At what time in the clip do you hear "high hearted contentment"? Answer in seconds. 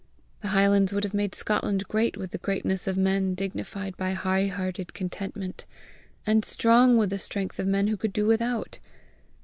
4.13-5.67